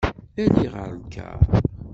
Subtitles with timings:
[0.43, 1.39] Ali ɣer lkar.